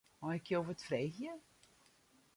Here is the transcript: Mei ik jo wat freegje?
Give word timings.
Mei 0.21 0.37
ik 0.39 0.45
jo 0.51 0.59
wat 0.65 0.85
freegje? 0.87 1.31